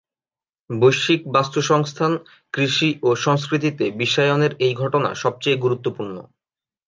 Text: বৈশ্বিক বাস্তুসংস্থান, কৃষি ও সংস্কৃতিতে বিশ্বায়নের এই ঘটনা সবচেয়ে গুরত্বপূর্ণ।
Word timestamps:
বৈশ্বিক 0.69 1.21
বাস্তুসংস্থান, 1.27 2.11
কৃষি 2.53 2.89
ও 3.03 3.09
সংস্কৃতিতে 3.25 3.85
বিশ্বায়নের 3.97 4.51
এই 4.59 4.73
ঘটনা 4.75 5.09
সবচেয়ে 5.15 5.57
গুরত্বপূর্ণ। 5.57 6.15